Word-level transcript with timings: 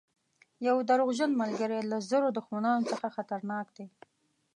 یو 0.67 0.77
دروغجن 0.89 1.31
ملګری 1.41 1.79
له 1.91 1.97
زرو 2.09 2.27
دښمنانو 2.37 2.87
څخه 2.91 3.07
خطرناک 3.15 3.67
دی. 3.77 3.87